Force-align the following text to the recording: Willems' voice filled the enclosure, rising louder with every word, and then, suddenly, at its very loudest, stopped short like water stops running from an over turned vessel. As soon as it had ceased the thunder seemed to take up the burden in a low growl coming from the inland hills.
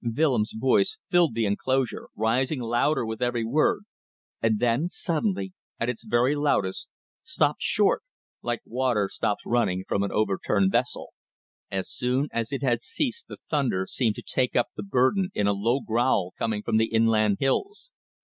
Willems' 0.03 0.55
voice 0.57 0.97
filled 1.11 1.35
the 1.35 1.45
enclosure, 1.45 2.07
rising 2.15 2.59
louder 2.59 3.05
with 3.05 3.21
every 3.21 3.45
word, 3.45 3.83
and 4.41 4.57
then, 4.59 4.87
suddenly, 4.87 5.53
at 5.79 5.89
its 5.89 6.03
very 6.03 6.35
loudest, 6.35 6.89
stopped 7.21 7.61
short 7.61 8.01
like 8.41 8.61
water 8.65 9.07
stops 9.13 9.43
running 9.45 9.83
from 9.87 10.01
an 10.01 10.11
over 10.11 10.39
turned 10.43 10.71
vessel. 10.71 11.13
As 11.69 11.87
soon 11.87 12.29
as 12.31 12.51
it 12.51 12.63
had 12.63 12.81
ceased 12.81 13.27
the 13.27 13.37
thunder 13.47 13.85
seemed 13.87 14.15
to 14.15 14.23
take 14.23 14.55
up 14.55 14.69
the 14.75 14.81
burden 14.81 15.29
in 15.35 15.45
a 15.45 15.53
low 15.53 15.81
growl 15.81 16.33
coming 16.35 16.63
from 16.63 16.77
the 16.77 16.87
inland 16.91 17.37
hills. 17.39 17.91